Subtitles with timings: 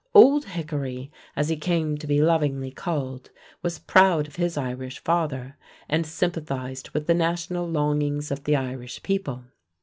[0.15, 3.29] "Old Hickory", as he came to be lovingly called,
[3.61, 9.03] was proud of his Irish father, and sympathized with the national longings of the Irish
[9.03, 9.43] people.